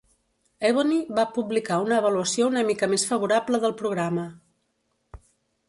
[0.69, 4.27] "Ebony" va publicar una avaluació una mica més favorable del programa.